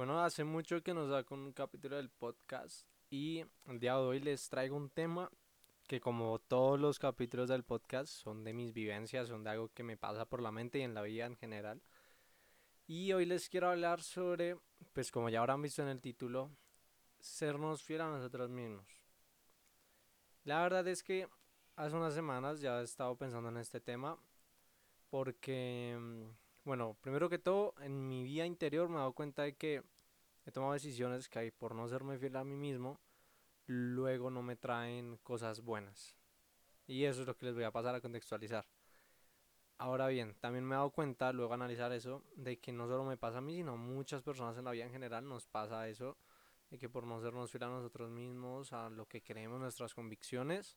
Bueno, 0.00 0.18
hace 0.24 0.44
mucho 0.44 0.82
que 0.82 0.94
nos 0.94 1.10
saco 1.10 1.34
un 1.34 1.52
capítulo 1.52 1.96
del 1.96 2.08
podcast 2.08 2.86
y 3.10 3.44
el 3.66 3.78
día 3.80 3.96
de 3.96 4.00
hoy 4.00 4.18
les 4.18 4.48
traigo 4.48 4.74
un 4.74 4.88
tema 4.88 5.30
que 5.86 6.00
como 6.00 6.38
todos 6.38 6.80
los 6.80 6.98
capítulos 6.98 7.50
del 7.50 7.64
podcast 7.64 8.10
son 8.10 8.42
de 8.42 8.54
mis 8.54 8.72
vivencias, 8.72 9.28
son 9.28 9.44
de 9.44 9.50
algo 9.50 9.68
que 9.74 9.82
me 9.82 9.98
pasa 9.98 10.24
por 10.24 10.40
la 10.40 10.52
mente 10.52 10.78
y 10.78 10.84
en 10.84 10.94
la 10.94 11.02
vida 11.02 11.26
en 11.26 11.36
general. 11.36 11.82
Y 12.86 13.12
hoy 13.12 13.26
les 13.26 13.50
quiero 13.50 13.68
hablar 13.68 14.00
sobre, 14.00 14.56
pues 14.94 15.10
como 15.10 15.28
ya 15.28 15.40
habrán 15.40 15.60
visto 15.60 15.82
en 15.82 15.88
el 15.88 16.00
título, 16.00 16.50
sernos 17.18 17.82
fieles 17.82 18.06
a 18.06 18.10
nosotros 18.10 18.48
mismos. 18.48 18.86
La 20.44 20.62
verdad 20.62 20.88
es 20.88 21.02
que 21.02 21.28
hace 21.76 21.94
unas 21.94 22.14
semanas 22.14 22.62
ya 22.62 22.80
he 22.80 22.84
estado 22.84 23.18
pensando 23.18 23.50
en 23.50 23.58
este 23.58 23.80
tema 23.80 24.18
porque 25.10 25.94
mm, 26.00 26.39
bueno, 26.64 26.96
primero 27.00 27.28
que 27.28 27.38
todo, 27.38 27.74
en 27.80 28.08
mi 28.08 28.22
vida 28.24 28.46
interior 28.46 28.88
me 28.88 28.96
he 28.96 28.98
dado 28.98 29.12
cuenta 29.12 29.42
de 29.42 29.54
que 29.54 29.82
he 30.44 30.50
tomado 30.50 30.72
decisiones 30.72 31.28
que 31.28 31.52
por 31.52 31.74
no 31.74 31.88
serme 31.88 32.18
fiel 32.18 32.36
a 32.36 32.44
mí 32.44 32.56
mismo, 32.56 33.00
luego 33.66 34.30
no 34.30 34.42
me 34.42 34.56
traen 34.56 35.16
cosas 35.18 35.60
buenas. 35.62 36.16
Y 36.86 37.04
eso 37.04 37.22
es 37.22 37.26
lo 37.26 37.36
que 37.36 37.46
les 37.46 37.54
voy 37.54 37.64
a 37.64 37.70
pasar 37.70 37.94
a 37.94 38.00
contextualizar. 38.00 38.66
Ahora 39.78 40.08
bien, 40.08 40.34
también 40.40 40.64
me 40.64 40.74
he 40.74 40.76
dado 40.76 40.90
cuenta, 40.90 41.32
luego 41.32 41.54
analizar 41.54 41.92
eso, 41.92 42.22
de 42.36 42.58
que 42.58 42.72
no 42.72 42.86
solo 42.86 43.04
me 43.04 43.16
pasa 43.16 43.38
a 43.38 43.40
mí, 43.40 43.54
sino 43.54 43.72
a 43.72 43.76
muchas 43.76 44.22
personas 44.22 44.58
en 44.58 44.64
la 44.64 44.72
vida 44.72 44.84
en 44.84 44.92
general 44.92 45.26
nos 45.26 45.46
pasa 45.46 45.88
eso, 45.88 46.18
de 46.68 46.78
que 46.78 46.90
por 46.90 47.06
no 47.06 47.20
sernos 47.20 47.50
fieles 47.50 47.68
a 47.68 47.72
nosotros 47.72 48.10
mismos, 48.10 48.72
a 48.72 48.90
lo 48.90 49.06
que 49.06 49.22
creemos, 49.22 49.58
nuestras 49.58 49.94
convicciones, 49.94 50.76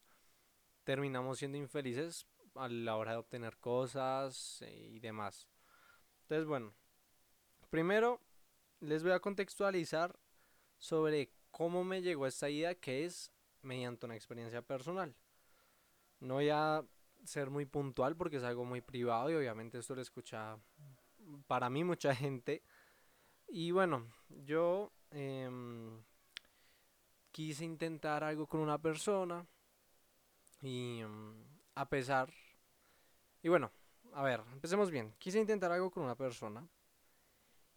terminamos 0.84 1.40
siendo 1.40 1.58
infelices 1.58 2.28
a 2.56 2.70
la 2.70 2.96
hora 2.96 3.12
de 3.12 3.18
obtener 3.18 3.58
cosas 3.58 4.64
y 4.68 5.00
demás. 5.00 5.50
Entonces, 6.24 6.46
bueno, 6.46 6.74
primero 7.70 8.22
les 8.80 9.04
voy 9.04 9.12
a 9.12 9.20
contextualizar 9.20 10.18
sobre 10.78 11.32
cómo 11.52 11.84
me 11.84 12.02
llegó 12.02 12.28
esta 12.28 12.50
idea 12.50 12.76
que 12.76 13.06
es 13.06 13.32
mediante 13.62 14.06
una 14.06 14.16
experiencia 14.16 14.62
personal. 14.62 15.16
No 16.20 16.36
voy 16.36 16.50
a 16.50 16.84
ser 17.24 17.50
muy 17.50 17.66
puntual 17.66 18.16
porque 18.16 18.38
es 18.38 18.44
algo 18.44 18.66
muy 18.66 18.82
privado 18.82 19.32
y 19.32 19.36
obviamente 19.36 19.78
esto 19.78 19.96
lo 19.96 20.02
escucha 20.02 20.58
para 21.48 21.70
mí 21.70 21.84
mucha 21.84 22.16
gente. 22.16 22.64
Y 23.48 23.72
bueno, 23.72 24.08
yo 24.30 24.92
em, 25.12 26.02
quise 27.32 27.66
intentar 27.66 28.24
algo 28.24 28.48
con 28.48 28.62
una 28.62 28.82
persona 28.82 29.46
y 30.62 31.00
em, 31.00 31.46
a 31.76 31.88
pesar... 31.88 32.34
Y 33.42 33.50
bueno, 33.50 33.72
a 34.14 34.24
ver, 34.24 34.42
empecemos 34.52 34.92
bien. 34.92 35.14
Quise 35.20 35.40
intentar 35.40 35.72
algo 35.72 35.92
con 35.92 36.04
una 36.04 36.16
persona 36.16 36.68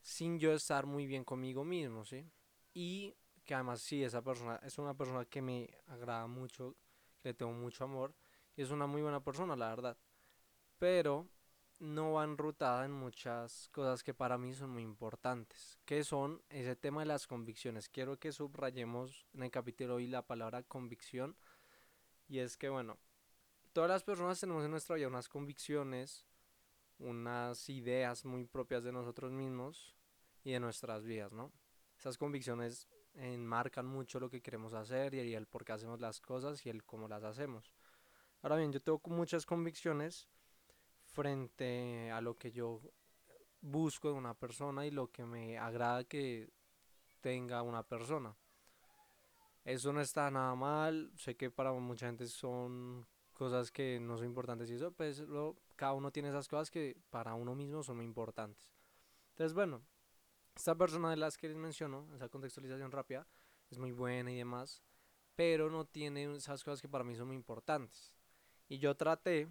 sin 0.01 0.39
yo 0.39 0.53
estar 0.53 0.87
muy 0.87 1.07
bien 1.07 1.25
conmigo 1.25 1.65
mismo, 1.65 2.05
¿sí? 2.05 2.31
Y 2.75 3.17
que 3.45 3.55
además 3.55 3.81
sí, 3.81 4.05
esa 4.05 4.23
persona 4.23 4.61
es 4.63 4.79
una 4.79 4.95
persona 4.95 5.25
que 5.25 5.43
me 5.43 5.69
agrada 5.87 6.27
mucho, 6.27 6.77
que 7.21 7.31
le 7.31 7.35
tengo 7.35 7.53
mucho 7.53 7.85
amor 7.85 8.15
y 8.57 8.63
es 8.63 8.71
una 8.71 8.87
muy 8.87 9.03
buena 9.03 9.23
persona, 9.23 9.57
la 9.57 9.69
verdad. 9.71 9.97
Pero 10.79 11.29
no 11.79 12.13
va 12.13 12.25
enrutada 12.25 12.85
en 12.85 12.93
muchas 12.93 13.69
cosas 13.71 14.03
que 14.03 14.15
para 14.15 14.39
mí 14.39 14.55
son 14.55 14.71
muy 14.71 14.83
importantes, 14.83 15.79
que 15.85 16.05
son 16.05 16.43
ese 16.49 16.77
tema 16.77 17.01
de 17.01 17.07
las 17.07 17.27
convicciones. 17.27 17.89
Quiero 17.89 18.19
que 18.19 18.33
subrayemos 18.33 19.27
en 19.35 19.43
el 19.43 19.51
capítulo 19.51 19.97
hoy 19.97 20.07
la 20.07 20.23
palabra 20.23 20.63
convicción 20.63 21.37
y 22.29 22.39
es 22.39 22.57
que 22.57 22.69
bueno, 22.69 22.99
todas 23.77 23.91
las 23.91 24.05
personas 24.05 24.41
tenemos 24.41 24.65
en 24.65 24.71
nuestra 24.71 24.97
vida 24.97 25.07
unas 25.07 25.29
convicciones, 25.29 26.25
unas 26.99 27.69
ideas 27.69 28.25
muy 28.25 28.47
propias 28.47 28.83
de 28.85 28.91
nosotros 28.91 29.33
mismos 29.33 29.95
y 30.45 30.53
de 30.53 30.61
nuestras 30.61 31.05
vidas, 31.05 31.31
¿no? 31.31 31.53
Esas 31.99 32.17
convicciones 32.17 32.89
enmarcan 33.13 33.85
mucho 33.85 34.19
lo 34.19 34.31
que 34.31 34.41
queremos 34.41 34.73
hacer 34.73 35.13
y 35.13 35.35
el 35.35 35.47
por 35.47 35.63
qué 35.63 35.73
hacemos 35.73 36.01
las 36.01 36.23
cosas 36.23 36.65
y 36.65 36.71
el 36.71 36.85
cómo 36.85 37.07
las 37.07 37.23
hacemos. 37.23 37.71
Ahora 38.41 38.57
bien, 38.57 38.73
yo 38.73 38.81
tengo 38.81 38.99
muchas 39.09 39.45
convicciones 39.45 40.27
frente 41.05 42.11
a 42.11 42.23
lo 42.23 42.39
que 42.39 42.53
yo 42.53 42.81
busco 43.61 44.09
de 44.09 44.15
una 44.15 44.33
persona 44.33 44.87
y 44.87 44.91
lo 44.91 45.13
que 45.13 45.27
me 45.27 45.59
agrada 45.59 46.05
que 46.05 46.49
tenga 47.21 47.61
una 47.61 47.83
persona. 47.83 48.35
Eso 49.67 49.93
no 49.93 50.01
está 50.01 50.31
nada 50.31 50.55
mal, 50.55 51.13
sé 51.15 51.37
que 51.37 51.51
para 51.51 51.75
mucha 51.75 52.07
gente 52.07 52.27
son 52.27 53.07
cosas 53.37 53.71
que 53.71 54.01
no 54.01 54.17
son 54.17 54.27
importantes 54.27 54.71
y 54.71 54.75
eso, 54.75 54.91
pues 54.93 55.23
cada 55.77 55.93
uno 55.93 56.11
tiene 56.11 56.31
esas 56.31 56.49
cosas 56.49 56.71
que 56.71 56.97
para 57.11 57.35
uno 57.35 57.55
mismo 57.55 57.83
son 57.83 57.97
muy 57.97 58.05
importantes. 58.05 58.73
Entonces, 59.31 59.55
bueno, 59.55 59.83
esta 60.57 60.75
persona 60.75 61.11
de 61.11 61.17
las 61.17 61.37
que 61.37 61.49
les 61.49 61.57
menciono, 61.57 62.09
esa 62.15 62.29
contextualización 62.29 62.91
rápida, 62.91 63.27
es 63.71 63.79
muy 63.79 63.93
buena 63.93 64.33
y 64.33 64.37
demás, 64.37 64.83
pero 65.35 65.71
no 65.71 65.85
tiene 65.85 66.25
esas 66.35 66.65
cosas 66.65 66.81
que 66.81 66.89
para 66.89 67.05
mí 67.05 67.15
son 67.15 67.29
muy 67.29 67.37
importantes. 67.37 68.15
Y 68.69 68.79
yo 68.79 68.97
traté 68.97 69.49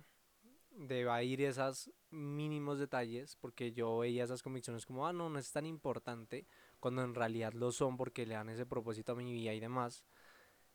de 0.72 1.01
evadir 1.01 1.41
esos 1.41 1.91
mínimos 2.09 2.79
detalles 2.79 3.35
porque 3.38 3.72
yo 3.72 4.00
veía 4.00 4.24
esas 4.24 4.41
convicciones 4.44 4.85
como, 4.85 5.07
ah, 5.07 5.13
no, 5.13 5.29
no 5.29 5.40
es 5.40 5.51
tan 5.51 5.66
importante, 5.66 6.47
cuando 6.79 7.03
en 7.03 7.16
realidad 7.16 7.53
lo 7.53 7.72
son 7.72 7.97
porque 7.97 8.25
le 8.25 8.35
dan 8.35 8.50
ese 8.50 8.66
propósito 8.66 9.13
a 9.13 9.16
mi 9.16 9.31
vida 9.31 9.53
y 9.53 9.59
demás. 9.59 10.03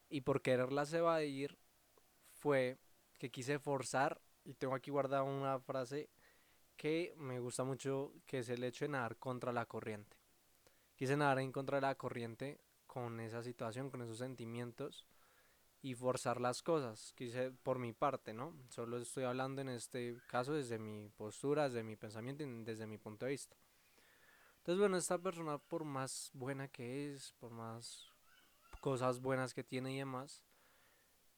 Y 0.08 0.22
por 0.22 0.42
quererlas 0.42 0.92
evadir 0.92 1.58
fue 2.28 2.78
que 3.20 3.30
quise 3.30 3.58
forzar 3.58 4.20
y 4.44 4.54
tengo 4.54 4.74
aquí 4.74 4.90
guardada 4.90 5.22
una 5.22 5.60
frase 5.60 6.08
que 6.76 7.14
me 7.18 7.38
gusta 7.38 7.64
mucho 7.64 8.14
que 8.24 8.38
es 8.38 8.48
el 8.48 8.64
hecho 8.64 8.86
de 8.86 8.92
nadar 8.92 9.18
contra 9.18 9.52
la 9.52 9.66
corriente. 9.66 10.16
Quise 10.96 11.18
nadar 11.18 11.38
en 11.40 11.52
contra 11.52 11.76
de 11.76 11.82
la 11.82 11.94
corriente 11.96 12.58
con 12.86 13.20
esa 13.20 13.42
situación, 13.42 13.90
con 13.90 14.00
esos 14.00 14.16
sentimientos 14.16 15.06
y 15.82 15.94
forzar 15.94 16.40
las 16.40 16.62
cosas. 16.62 17.12
Quise 17.14 17.50
por 17.50 17.78
mi 17.78 17.92
parte, 17.92 18.32
¿no? 18.32 18.54
Solo 18.70 18.96
estoy 18.96 19.24
hablando 19.24 19.60
en 19.60 19.68
este 19.68 20.16
caso 20.26 20.54
desde 20.54 20.78
mi 20.78 21.10
postura, 21.10 21.68
desde 21.68 21.82
mi 21.82 21.96
pensamiento 21.96 22.42
y 22.42 22.64
desde 22.64 22.86
mi 22.86 22.96
punto 22.96 23.26
de 23.26 23.32
vista. 23.32 23.54
Entonces, 24.56 24.80
bueno, 24.80 24.96
esta 24.96 25.18
persona 25.18 25.58
por 25.58 25.84
más 25.84 26.30
buena 26.32 26.68
que 26.68 27.12
es, 27.12 27.34
por 27.34 27.50
más 27.50 28.06
cosas 28.80 29.20
buenas 29.20 29.52
que 29.52 29.62
tiene 29.62 29.92
y 29.92 29.98
demás, 29.98 30.42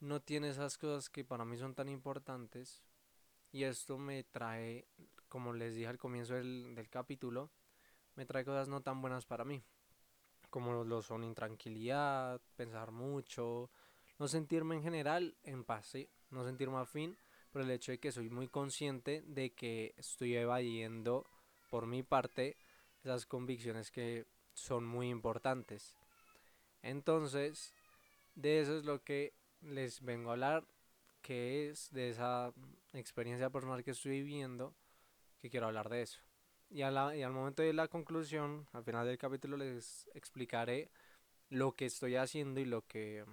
no 0.03 0.21
tiene 0.21 0.49
esas 0.49 0.79
cosas 0.79 1.09
que 1.09 1.25
para 1.25 1.45
mí 1.45 1.57
son 1.57 1.75
tan 1.75 1.89
importantes. 1.89 2.83
Y 3.53 3.63
esto 3.63 3.99
me 3.99 4.25
trae, 4.25 4.89
como 5.29 5.53
les 5.53 5.77
dije 5.77 5.87
al 5.87 5.99
comienzo 5.99 6.35
del, 6.35 6.75
del 6.75 6.89
capítulo, 6.89 7.51
me 8.17 8.27
trae 8.27 8.45
cosas 8.45 8.69
no 8.69 8.83
tan 8.83 9.01
buenas 9.01 9.25
para 9.25 9.45
mí. 9.45 9.62
Como 10.51 10.85
lo 10.85 11.03
son 11.03 11.23
intranquilidad, 11.23 12.41
pensar 12.57 12.91
mucho, 12.91 13.71
no 14.19 14.27
sentirme 14.27 14.75
en 14.75 14.83
general 14.83 15.37
en 15.45 15.65
paz, 15.65 15.93
no 16.31 16.45
sentirme 16.45 16.79
afín 16.79 17.17
por 17.53 17.62
el 17.62 17.71
hecho 17.71 17.93
de 17.93 18.01
que 18.01 18.11
soy 18.11 18.29
muy 18.29 18.49
consciente 18.49 19.23
de 19.23 19.53
que 19.55 19.95
estoy 19.97 20.35
evadiendo 20.35 21.27
por 21.71 21.87
mi 21.87 22.03
parte 22.03 22.57
esas 23.05 23.25
convicciones 23.25 23.91
que 23.91 24.27
son 24.53 24.85
muy 24.85 25.11
importantes. 25.11 25.95
Entonces, 26.83 27.73
de 28.35 28.61
eso 28.61 28.77
es 28.77 28.85
lo 28.85 29.03
que 29.05 29.33
les 29.62 30.00
vengo 30.03 30.31
a 30.31 30.33
hablar 30.33 30.67
que 31.23 31.71
es 31.71 31.91
de 31.93 32.11
esa 32.11 32.53
experiencia 32.93 33.50
personal 33.50 33.84
que 33.84 33.93
estoy 33.93 34.12
viviendo, 34.12 34.75
que 35.39 35.50
quiero 35.50 35.67
hablar 35.67 35.89
de 35.89 36.03
eso. 36.03 36.21
Y, 36.69 36.78
y 36.78 36.83
al 36.83 37.33
momento 37.33 37.62
de 37.62 37.73
la 37.73 37.89
conclusión, 37.89 38.67
al 38.73 38.84
final 38.84 39.06
del 39.06 39.19
capítulo, 39.19 39.56
les 39.56 40.11
explicaré 40.15 40.91
lo 41.49 41.73
que 41.77 41.87
estoy 41.87 42.17
haciendo 42.17 42.61
y 42.61 42.65
lo 42.65 42.87
que, 42.87 43.25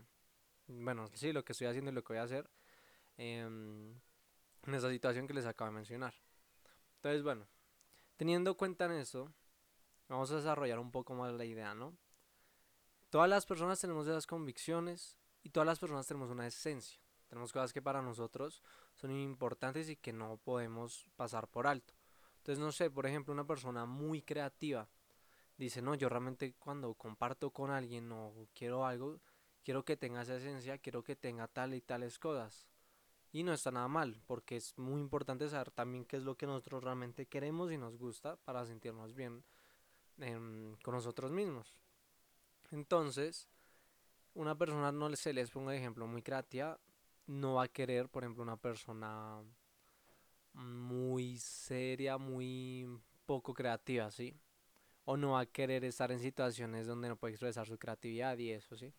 bueno, 0.68 1.08
sí, 1.14 1.32
lo 1.34 1.44
que 1.44 1.54
estoy 1.54 1.68
haciendo 1.68 1.92
y 1.92 1.94
lo 1.94 2.04
que 2.04 2.14
voy 2.14 2.20
a 2.20 2.24
hacer 2.24 2.50
en 3.18 4.02
esa 4.68 4.90
situación 4.90 5.28
que 5.28 5.34
les 5.34 5.46
acabo 5.46 5.72
de 5.72 5.76
mencionar. 5.76 6.14
Entonces, 6.96 7.24
bueno, 7.24 7.48
teniendo 8.18 8.56
cuenta 8.56 8.86
en 8.86 8.94
eso, 8.94 9.34
vamos 10.08 10.32
a 10.32 10.38
desarrollar 10.38 10.80
un 10.80 10.92
poco 10.92 11.14
más 11.14 11.34
la 11.34 11.46
idea, 11.46 11.74
¿no? 11.74 11.98
Todas 13.10 13.30
las 13.30 13.46
personas 13.46 13.80
tenemos 13.80 14.08
esas 14.08 14.28
convicciones, 14.28 15.19
y 15.44 15.50
todas 15.50 15.68
las 15.68 15.80
personas 15.80 16.08
tenemos 16.08 16.30
una 16.30 16.48
esencia. 16.48 17.00
Tenemos 17.28 17.54
cosas 17.54 17.72
que 17.72 17.82
para 17.82 18.02
nosotros 18.02 18.64
son 18.96 19.12
importantes 19.12 19.90
y 19.90 19.96
que 19.96 20.12
no 20.12 20.38
podemos 20.38 21.08
pasar 21.16 21.48
por 21.48 21.68
alto. 21.68 21.94
Entonces, 22.38 22.60
no 22.64 22.72
sé, 22.72 22.90
por 22.90 23.06
ejemplo, 23.06 23.34
una 23.34 23.46
persona 23.46 23.86
muy 23.86 24.22
creativa 24.22 24.88
dice, 25.60 25.82
no, 25.82 25.94
yo 25.94 26.10
realmente 26.10 26.54
cuando 26.54 26.94
comparto 26.94 27.52
con 27.52 27.70
alguien 27.70 28.12
o 28.12 28.48
quiero 28.54 28.86
algo, 28.86 29.20
quiero 29.64 29.84
que 29.84 29.98
tenga 29.98 30.22
esa 30.22 30.38
esencia, 30.38 30.78
quiero 30.78 31.04
que 31.04 31.16
tenga 31.16 31.48
tal 31.48 31.74
y 31.74 31.82
tales 31.82 32.18
cosas. 32.18 32.70
Y 33.32 33.44
no 33.44 33.54
está 33.54 33.70
nada 33.70 33.88
mal, 33.88 34.20
porque 34.26 34.56
es 34.56 34.76
muy 34.78 35.00
importante 35.02 35.48
saber 35.50 35.70
también 35.70 36.06
qué 36.06 36.18
es 36.18 36.24
lo 36.24 36.36
que 36.36 36.48
nosotros 36.48 36.84
realmente 36.84 37.28
queremos 37.28 37.72
y 37.72 37.78
nos 37.78 37.98
gusta 37.98 38.38
para 38.38 38.66
sentirnos 38.66 39.14
bien 39.14 39.44
em, 40.18 40.76
con 40.78 40.96
nosotros 40.96 41.32
mismos. 41.32 41.76
Entonces, 42.72 43.48
una 44.40 44.58
persona 44.58 44.92
no 44.92 45.14
se 45.16 45.34
les 45.34 45.52
pongo 45.52 45.72
de 45.72 45.78
ejemplo 45.78 46.08
muy 46.08 46.22
creativa, 46.22 46.80
no 47.28 47.56
va 47.56 47.64
a 47.64 47.68
querer, 47.68 48.08
por 48.10 48.24
ejemplo, 48.24 48.42
una 48.42 48.58
persona 48.58 49.42
muy 50.54 51.38
seria, 51.38 52.18
muy 52.18 52.88
poco 53.26 53.54
creativa, 53.54 54.10
¿sí? 54.10 54.40
o 55.04 55.18
no 55.18 55.32
va 55.32 55.42
a 55.42 55.46
querer 55.46 55.84
estar 55.84 56.12
en 56.12 56.20
situaciones 56.20 56.88
donde 56.88 57.10
no 57.10 57.18
puede 57.18 57.34
expresar 57.34 57.66
su 57.68 57.80
creatividad 57.80 58.38
y 58.38 58.52
eso, 58.52 58.78
¿sí? 58.78 58.94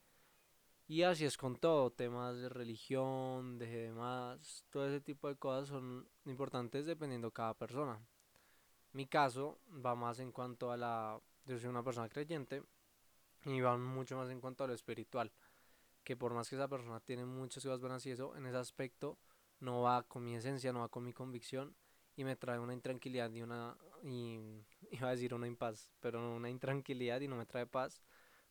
Y 0.89 1.03
así 1.05 1.25
es 1.25 1.37
con 1.37 1.55
todo, 1.55 1.91
temas 1.91 2.37
de 2.37 2.49
religión, 2.49 3.59
de 3.59 3.67
demás, 3.67 4.67
todo 4.71 4.89
ese 4.89 5.01
tipo 5.01 5.29
de 5.29 5.37
cosas 5.37 5.69
son 5.69 6.09
importantes 6.25 6.85
dependiendo 6.85 7.29
de 7.29 7.33
cada 7.33 7.55
persona. 7.55 8.05
Mi 8.93 9.07
caso 9.07 9.61
va 9.69 9.95
más 9.95 10.19
en 10.19 10.33
cuanto 10.33 10.73
a 10.73 10.77
la... 10.77 11.21
Yo 11.47 11.59
soy 11.59 11.71
una 11.71 11.85
persona 11.85 12.09
creyente 12.09 12.65
y 13.45 13.61
va 13.61 13.77
mucho 13.77 14.17
más 14.17 14.31
en 14.31 14.41
cuanto 14.41 14.65
a 14.65 14.67
lo 14.67 14.75
espiritual. 14.75 15.33
Que 16.05 16.17
por 16.17 16.35
más 16.35 16.49
que 16.49 16.57
esa 16.57 16.69
persona 16.69 17.01
tiene 17.01 17.25
muchas 17.25 17.63
cosas 17.63 17.81
buenas 17.81 18.05
y 18.07 18.11
eso, 18.11 18.37
en 18.37 18.47
ese 18.47 18.57
aspecto 18.57 19.19
no 19.61 19.83
va 19.83 20.03
con 20.05 20.25
mi 20.25 20.35
esencia, 20.35 20.73
no 20.73 20.81
va 20.81 20.89
con 20.89 21.05
mi 21.05 21.13
convicción 21.13 21.75
y 22.17 22.25
me 22.25 22.37
trae 22.37 22.59
una 22.59 22.75
intranquilidad 22.75 23.31
y 23.33 23.43
una... 23.43 23.77
Y, 24.03 24.39
iba 24.91 25.09
a 25.09 25.13
decir 25.13 25.35
una 25.35 25.47
impaz, 25.47 25.93
pero 26.01 26.35
una 26.35 26.51
intranquilidad 26.51 27.21
y 27.21 27.29
no 27.29 27.37
me 27.37 27.47
trae 27.47 27.67
paz 27.67 28.03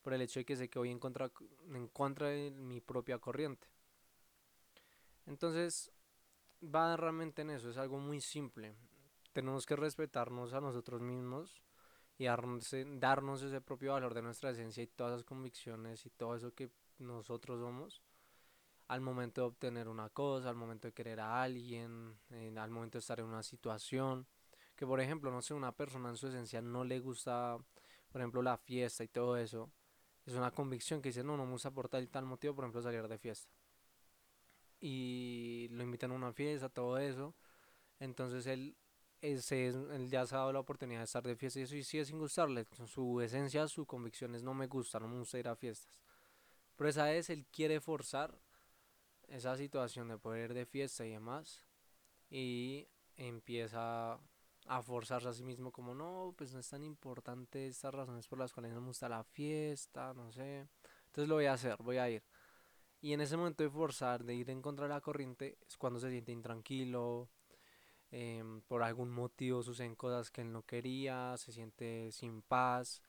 por 0.02 0.14
el 0.14 0.22
hecho 0.22 0.40
de 0.40 0.46
que 0.46 0.56
sé 0.56 0.70
que 0.70 0.80
voy 0.80 0.92
en 0.92 1.00
contra, 1.00 1.32
en 1.74 1.88
contra 1.88 2.30
de 2.30 2.52
mi 2.52 2.80
propia 2.80 3.18
corriente. 3.20 3.68
Entonces, 5.26 5.92
va 6.64 6.96
realmente 6.96 7.42
en 7.42 7.52
eso, 7.52 7.70
es 7.70 7.78
algo 7.78 8.00
muy 8.00 8.22
simple. 8.22 8.76
Tenemos 9.34 9.66
que 9.66 9.76
respetarnos 9.76 10.54
a 10.54 10.62
nosotros 10.62 11.02
mismos 11.02 11.62
y 12.20 12.26
darnos, 12.26 13.42
ese 13.42 13.62
propio 13.62 13.94
valor 13.94 14.14
de 14.14 14.22
nuestra 14.22 14.52
esencia 14.52 14.84
y 14.84 14.88
todas 14.88 15.14
las 15.14 15.24
convicciones 15.24 16.06
y 16.06 16.10
todo 16.10 16.36
eso 16.36 16.54
que 16.54 16.70
nosotros 17.00 17.60
somos 17.60 18.04
al 18.90 19.00
momento 19.02 19.42
de 19.42 19.48
obtener 19.48 19.88
una 19.88 20.10
cosa, 20.10 20.50
al 20.50 20.56
momento 20.56 20.90
de 20.90 20.94
querer 20.94 21.22
a 21.22 21.42
alguien, 21.42 22.20
al 22.58 22.70
momento 22.72 22.98
de 22.98 23.00
estar 23.00 23.20
en 23.20 23.26
una 23.26 23.42
situación. 23.42 24.28
Que 24.76 24.86
por 24.86 25.00
ejemplo, 25.00 25.32
no 25.32 25.42
sé, 25.42 25.54
una 25.54 25.72
persona 25.72 26.10
en 26.10 26.18
su 26.18 26.28
esencia 26.28 26.62
no 26.62 26.84
le 26.84 27.00
gusta, 27.00 27.58
por 28.12 28.22
ejemplo, 28.22 28.42
la 28.42 28.58
fiesta 28.58 29.04
y 29.04 29.08
todo 29.08 29.38
eso 29.38 29.72
es 30.26 30.34
una 30.34 30.52
convicción 30.52 31.02
que 31.02 31.10
dice, 31.10 31.24
no, 31.24 31.38
no 31.38 31.46
me 31.46 31.52
gusta 31.54 31.72
por 31.72 31.88
tal 31.88 32.04
y 32.04 32.08
tal 32.08 32.26
motivo, 32.26 32.54
por 32.54 32.66
ejemplo, 32.66 32.82
salir 32.82 33.08
de 33.08 33.18
fiesta. 33.18 33.50
Y 34.82 35.68
lo 35.72 35.84
invitan 35.84 36.12
a 36.12 36.16
una 36.16 36.34
fiesta, 36.34 36.68
todo 36.70 36.98
eso. 36.98 37.34
Entonces 38.00 38.46
él, 38.46 38.76
ese, 39.22 39.68
él 39.68 40.10
ya 40.10 40.26
se 40.26 40.36
ha 40.36 40.40
dado 40.40 40.54
la 40.54 40.60
oportunidad 40.60 41.00
de 41.00 41.06
estar 41.06 41.24
de 41.24 41.36
fiesta 41.36 41.60
y 41.60 41.64
eso 41.64 41.76
y 41.76 41.84
sigue 41.84 42.06
sin 42.06 42.20
gustarle. 42.20 42.66
Su 42.86 43.22
esencia, 43.22 43.68
su 43.68 43.86
convicción 43.86 44.36
es 44.36 44.44
no 44.44 44.54
me 44.54 44.68
gusta, 44.68 45.00
no 45.00 45.08
me 45.08 45.18
gusta 45.18 45.40
ir 45.40 45.48
a 45.48 45.56
fiestas. 45.56 46.00
Pero 46.76 46.90
esa 46.90 47.06
vez 47.06 47.30
él 47.30 47.46
quiere 47.52 47.82
forzar 47.82 48.38
esa 49.28 49.56
situación 49.58 50.08
de 50.08 50.18
poder 50.18 50.52
ir 50.52 50.54
de 50.54 50.66
fiesta 50.66 51.06
y 51.06 51.12
demás. 51.12 51.66
Y 52.30 52.88
empieza 53.16 54.20
a 54.68 54.82
forzarse 54.84 55.28
a 55.28 55.34
sí 55.34 55.44
mismo 55.44 55.72
como 55.72 55.94
no, 55.94 56.34
pues 56.38 56.54
no 56.54 56.60
es 56.60 56.70
tan 56.70 56.84
importante 56.84 57.68
estas 57.68 57.94
razones 57.94 58.28
por 58.28 58.40
las 58.40 58.54
cuales 58.54 58.74
no 58.74 58.82
me 58.82 58.88
gusta 58.88 59.10
la 59.10 59.24
fiesta, 59.24 60.14
no 60.14 60.32
sé. 60.32 60.68
Entonces 61.08 61.28
lo 61.28 61.36
voy 61.36 61.46
a 61.46 61.54
hacer, 61.54 61.76
voy 61.82 61.98
a 61.98 62.10
ir. 62.10 62.24
Y 63.02 63.14
en 63.14 63.22
ese 63.22 63.38
momento 63.38 63.64
de 63.64 63.70
forzar, 63.70 64.24
de 64.24 64.36
ir 64.36 64.50
en 64.50 64.62
contra 64.62 64.86
de 64.86 64.94
la 64.94 65.02
corriente, 65.02 65.58
es 65.68 65.78
cuando 65.78 66.00
se 66.00 66.10
siente 66.12 66.32
intranquilo, 66.32 67.30
em, 68.12 68.62
por 68.62 68.84
algún 68.84 69.12
motivo 69.12 69.64
suceden 69.64 69.96
cosas 69.96 70.32
que 70.32 70.42
él 70.42 70.52
no 70.52 70.64
quería, 70.64 71.36
se 71.38 71.52
siente 71.52 72.12
sin 72.12 72.42
paz 72.42 73.02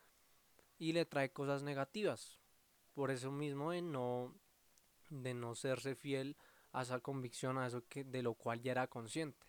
y 0.79 0.93
le 0.93 1.05
trae 1.05 1.33
cosas 1.33 1.63
negativas. 1.63 2.39
Por 2.95 3.11
eso 3.11 3.31
mismo 3.31 3.73
de 3.73 3.83
no, 3.83 4.35
de 5.11 5.35
no 5.35 5.55
serse 5.55 5.95
fiel 5.95 6.37
a 6.73 6.83
esa 6.83 7.01
convicción, 7.01 7.59
a 7.59 7.67
eso 7.67 7.83
que, 7.89 8.05
de 8.05 8.23
lo 8.23 8.35
cual 8.35 8.61
ya 8.63 8.73
era 8.73 8.87
consciente. 8.87 9.47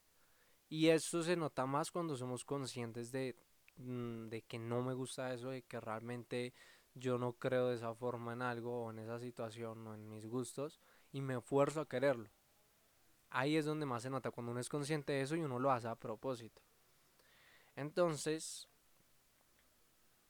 Y 0.69 0.87
eso 0.89 1.23
se 1.23 1.35
nota 1.35 1.65
más 1.65 1.91
cuando 1.91 2.15
somos 2.15 2.45
conscientes 2.45 3.11
de, 3.11 3.35
mm, 3.77 4.29
de 4.29 4.41
que 4.43 4.59
no 4.59 4.81
me 4.81 4.93
gusta 4.93 5.33
eso, 5.33 5.49
de 5.49 5.63
que 5.63 5.79
realmente 5.81 6.53
yo 6.95 7.17
no 7.17 7.33
creo 7.33 7.67
de 7.69 7.75
esa 7.75 7.93
forma 7.93 8.33
en 8.33 8.41
algo 8.41 8.85
o 8.85 8.91
en 8.91 8.99
esa 8.99 9.19
situación 9.19 9.85
o 9.87 9.93
en 9.95 10.09
mis 10.09 10.25
gustos 10.25 10.79
y 11.11 11.21
me 11.21 11.37
esfuerzo 11.37 11.81
a 11.81 11.89
quererlo. 11.89 12.29
Ahí 13.31 13.57
es 13.57 13.65
donde 13.65 13.85
más 13.85 14.03
se 14.03 14.09
nota 14.09 14.31
cuando 14.31 14.51
uno 14.51 14.61
es 14.61 14.69
consciente 14.69 15.13
de 15.13 15.21
eso 15.21 15.35
y 15.35 15.41
uno 15.41 15.59
lo 15.59 15.71
hace 15.71 15.87
a 15.87 15.95
propósito. 15.95 16.61
Entonces, 17.75 18.67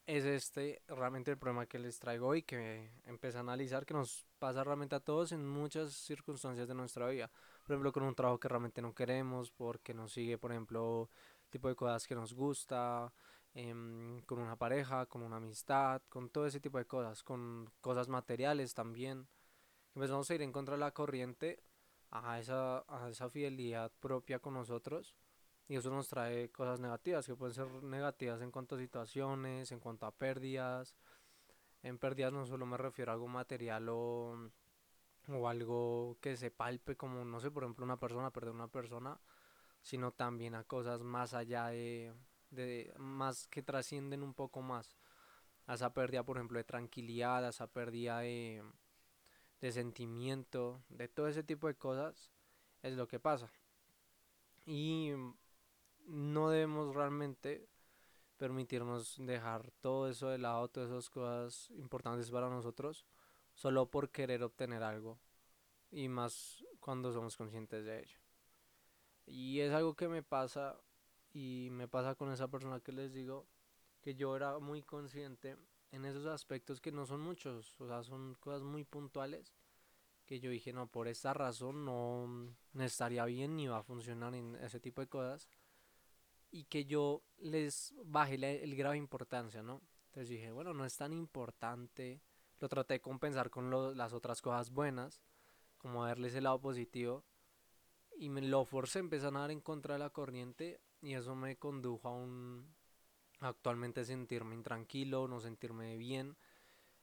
es 0.05 0.25
este 0.25 0.81
realmente 0.87 1.31
el 1.31 1.37
problema 1.37 1.65
que 1.65 1.79
les 1.79 1.99
traigo 1.99 2.27
hoy, 2.27 2.43
que 2.43 2.91
empecé 3.05 3.37
a 3.37 3.41
analizar, 3.41 3.85
que 3.85 3.93
nos 3.93 4.25
pasa 4.39 4.63
realmente 4.63 4.95
a 4.95 4.99
todos 4.99 5.31
en 5.31 5.47
muchas 5.47 5.93
circunstancias 5.93 6.67
de 6.67 6.73
nuestra 6.73 7.07
vida 7.07 7.29
por 7.63 7.75
ejemplo, 7.75 7.91
con 7.91 8.03
un 8.03 8.15
trabajo 8.15 8.39
que 8.39 8.47
realmente 8.47 8.81
no 8.81 8.93
queremos, 8.93 9.51
porque 9.51 9.93
nos 9.93 10.13
sigue, 10.13 10.37
por 10.37 10.51
ejemplo, 10.51 11.09
tipo 11.49 11.67
de 11.69 11.75
cosas 11.75 12.07
que 12.07 12.15
nos 12.15 12.33
gusta, 12.33 13.13
em, 13.53 14.21
con 14.23 14.39
una 14.39 14.55
pareja, 14.57 15.05
con 15.05 15.21
una 15.21 15.37
amistad, 15.37 16.01
con 16.09 16.29
todo 16.29 16.45
ese 16.47 16.59
tipo 16.59 16.77
de 16.77 16.85
cosas, 16.85 17.23
con 17.23 17.71
cosas 17.81 18.07
materiales 18.09 18.73
también. 18.73 19.27
Empezamos 19.95 20.29
a 20.29 20.35
ir 20.35 20.41
en 20.41 20.51
contra 20.51 20.75
de 20.75 20.79
la 20.79 20.91
corriente 20.91 21.63
a 22.11 22.39
esa, 22.39 22.83
a 22.87 23.09
esa 23.09 23.29
fidelidad 23.29 23.91
propia 23.99 24.39
con 24.39 24.53
nosotros 24.53 25.15
y 25.67 25.75
eso 25.75 25.89
nos 25.89 26.07
trae 26.07 26.49
cosas 26.51 26.79
negativas, 26.79 27.25
que 27.25 27.35
pueden 27.35 27.55
ser 27.55 27.67
negativas 27.83 28.41
en 28.41 28.51
cuanto 28.51 28.75
a 28.75 28.79
situaciones, 28.79 29.71
en 29.71 29.79
cuanto 29.79 30.05
a 30.05 30.11
pérdidas. 30.11 30.95
En 31.83 31.97
pérdidas 31.97 32.33
no 32.33 32.45
solo 32.45 32.65
me 32.65 32.77
refiero 32.77 33.11
a 33.11 33.15
algo 33.15 33.27
material 33.27 33.87
o 33.89 34.51
o 35.27 35.47
algo 35.47 36.17
que 36.21 36.35
se 36.35 36.51
palpe 36.51 36.95
como, 36.95 37.23
no 37.25 37.39
sé, 37.39 37.51
por 37.51 37.63
ejemplo, 37.63 37.85
una 37.85 37.99
persona, 37.99 38.31
perder 38.31 38.53
una 38.53 38.67
persona, 38.67 39.19
sino 39.81 40.11
también 40.11 40.55
a 40.55 40.63
cosas 40.63 41.03
más 41.03 41.33
allá 41.33 41.67
de, 41.67 42.13
de 42.49 42.93
más 42.97 43.47
que 43.47 43.63
trascienden 43.63 44.23
un 44.23 44.33
poco 44.33 44.61
más. 44.61 44.95
A 45.67 45.75
esa 45.75 45.93
pérdida, 45.93 46.23
por 46.23 46.37
ejemplo, 46.37 46.57
de 46.57 46.63
tranquilidad, 46.63 47.45
a 47.45 47.49
esa 47.49 47.67
pérdida 47.67 48.19
de, 48.19 48.63
de 49.61 49.71
sentimiento, 49.71 50.81
de 50.89 51.07
todo 51.07 51.27
ese 51.27 51.43
tipo 51.43 51.67
de 51.67 51.75
cosas, 51.75 52.31
es 52.81 52.93
lo 52.93 53.07
que 53.07 53.19
pasa. 53.19 53.51
Y 54.65 55.11
no 56.07 56.49
debemos 56.49 56.95
realmente 56.95 57.67
permitirnos 58.37 59.17
dejar 59.19 59.71
todo 59.81 60.09
eso 60.09 60.29
de 60.29 60.39
lado, 60.39 60.67
todas 60.67 60.89
esas 60.89 61.09
cosas 61.09 61.69
importantes 61.71 62.31
para 62.31 62.49
nosotros 62.49 63.05
solo 63.53 63.89
por 63.91 64.09
querer 64.09 64.41
obtener 64.43 64.81
algo 64.81 65.19
y 65.91 66.07
más 66.07 66.65
cuando 66.79 67.11
somos 67.11 67.37
conscientes 67.37 67.85
de 67.85 67.99
ello. 67.99 68.17
Y 69.25 69.59
es 69.59 69.71
algo 69.71 69.95
que 69.95 70.07
me 70.07 70.23
pasa 70.23 70.79
y 71.33 71.69
me 71.71 71.87
pasa 71.87 72.15
con 72.15 72.31
esa 72.31 72.47
persona 72.47 72.79
que 72.79 72.91
les 72.91 73.13
digo 73.13 73.45
que 74.01 74.15
yo 74.15 74.35
era 74.35 74.57
muy 74.59 74.81
consciente 74.81 75.57
en 75.91 76.05
esos 76.05 76.25
aspectos 76.25 76.81
que 76.81 76.91
no 76.91 77.05
son 77.05 77.21
muchos, 77.21 77.79
o 77.79 77.87
sea, 77.87 78.03
son 78.03 78.35
cosas 78.35 78.63
muy 78.63 78.83
puntuales 78.83 79.53
que 80.25 80.39
yo 80.39 80.49
dije, 80.49 80.71
no, 80.71 80.87
por 80.87 81.07
esta 81.07 81.33
razón 81.33 81.83
no, 81.83 82.55
estaría 82.83 83.25
bien 83.25 83.55
ni 83.57 83.67
va 83.67 83.79
a 83.79 83.83
funcionar 83.83 84.33
en 84.33 84.55
ese 84.55 84.79
tipo 84.79 85.01
de 85.01 85.07
cosas 85.07 85.49
y 86.51 86.65
que 86.65 86.85
yo 86.85 87.23
les 87.37 87.93
bajé 88.05 88.35
el 88.63 88.75
grado 88.75 88.93
de 88.93 88.99
importancia, 88.99 89.61
¿no? 89.61 89.81
Entonces 90.05 90.29
dije, 90.29 90.51
bueno, 90.51 90.73
no 90.73 90.85
es 90.85 90.95
tan 90.95 91.13
importante 91.13 92.21
lo 92.61 92.69
traté 92.69 92.93
de 92.93 93.01
compensar 93.01 93.49
con 93.49 93.97
las 93.97 94.13
otras 94.13 94.41
cosas 94.41 94.69
buenas, 94.69 95.21
como 95.79 96.03
verles 96.03 96.35
el 96.35 96.43
lado 96.43 96.61
positivo, 96.61 97.25
y 98.15 98.29
me 98.29 98.41
lo 98.41 98.65
forcé, 98.65 98.99
empecé 98.99 99.27
a 99.27 99.31
nadar 99.31 99.51
en 99.51 99.61
contra 99.61 99.95
de 99.95 99.99
la 99.99 100.11
corriente, 100.11 100.79
y 101.01 101.15
eso 101.15 101.35
me 101.35 101.57
condujo 101.57 102.07
a 102.07 102.11
un 102.11 102.71
actualmente 103.41 104.05
sentirme 104.05 104.55
intranquilo, 104.55 105.27
no 105.27 105.39
sentirme 105.39 105.97
bien 105.97 106.37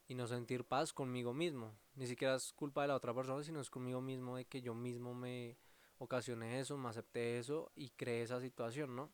y 0.07 0.15
no 0.15 0.27
sentir 0.27 0.65
paz 0.65 0.93
conmigo 0.93 1.35
mismo. 1.35 1.77
Ni 1.95 2.07
siquiera 2.07 2.37
es 2.37 2.53
culpa 2.53 2.83
de 2.83 2.89
la 2.89 2.97
otra 2.97 3.13
persona, 3.13 3.43
sino 3.43 3.61
es 3.61 3.69
conmigo 3.69 4.01
mismo 4.01 4.37
de 4.37 4.47
que 4.47 4.63
yo 4.63 4.75
mismo 4.75 5.15
me 5.15 5.59
ocasioné 5.99 6.61
eso, 6.61 6.79
me 6.79 6.89
acepté 6.89 7.39
eso 7.39 7.71
y 7.75 7.91
creé 7.91 8.23
esa 8.23 8.41
situación, 8.41 8.97
¿no? 8.97 9.11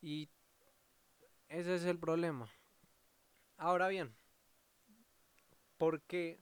Y 0.00 0.28
ese 1.48 1.74
es 1.74 1.84
el 1.84 1.98
problema. 1.98 2.48
Ahora 3.56 3.88
bien, 3.88 4.14
¿por 5.78 6.02
qué? 6.02 6.38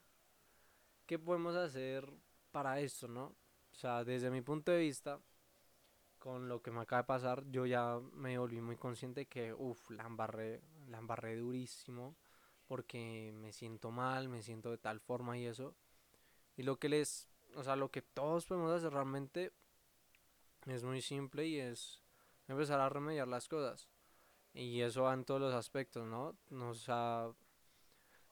¿Qué 1.07 1.19
podemos 1.19 1.54
hacer 1.54 2.12
para 2.50 2.81
esto, 2.81 3.07
no? 3.07 3.35
O 3.71 3.75
sea, 3.75 4.04
desde 4.04 4.31
mi 4.31 4.42
punto 4.42 4.73
de 4.73 4.78
vista, 4.81 5.21
con 6.23 6.49
lo 6.49 6.62
que 6.62 6.71
me 6.71 6.81
acaba 6.83 7.02
de 7.02 7.07
pasar, 7.09 7.45
yo 7.50 7.67
ya 7.67 7.99
me 8.14 8.38
volví 8.38 8.61
muy 8.61 8.76
consciente 8.76 9.26
que, 9.26 9.52
uff, 9.52 9.91
la 9.91 10.05
embarré, 10.05 10.62
la 10.87 10.99
embarré 10.99 11.35
durísimo, 11.35 12.14
porque 12.69 13.33
me 13.35 13.50
siento 13.50 13.91
mal, 13.91 14.29
me 14.29 14.41
siento 14.41 14.71
de 14.71 14.79
tal 14.79 15.00
forma 15.00 15.37
y 15.37 15.47
eso. 15.47 15.75
Y 16.57 16.62
lo 16.62 16.79
que 16.79 16.88
les, 16.88 17.29
o 17.57 17.64
sea, 17.64 17.75
lo 17.75 17.91
que 17.91 18.02
todos 18.02 18.47
podemos 18.47 18.71
hacer 18.71 18.93
realmente 18.93 19.50
es 20.67 20.85
muy 20.85 21.02
simple 21.02 21.45
y 21.45 21.59
es 21.59 22.00
empezar 22.47 22.79
a 22.79 22.88
remediar 22.88 23.26
las 23.26 23.49
cosas. 23.49 23.88
Y 24.55 24.81
eso 24.81 25.02
va 25.02 25.14
en 25.14 25.25
todos 25.25 25.41
los 25.41 25.55
aspectos, 25.55 26.07
¿no? 26.07 26.37
O 26.52 26.75
sea, 26.75 27.33